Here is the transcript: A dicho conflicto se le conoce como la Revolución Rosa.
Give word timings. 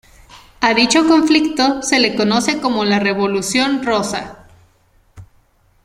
A 0.61 0.73
dicho 0.73 1.07
conflicto 1.07 1.83
se 1.83 1.99
le 1.99 2.15
conoce 2.15 2.59
como 2.59 2.83
la 2.85 2.97
Revolución 2.97 3.83
Rosa. 3.83 4.47